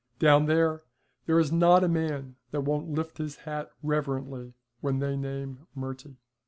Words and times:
Down 0.17 0.47
there 0.47 0.81
there 1.27 1.39
is 1.39 1.51
not 1.51 1.83
a 1.83 1.87
man 1.87 2.35
that 2.49 2.61
won't 2.63 2.89
lift 2.89 3.19
his 3.19 3.35
hat 3.35 3.69
reverently 3.83 4.55
when 4.79 4.97
they 4.97 5.15
name 5.15 5.67
Murty. 5.75 6.17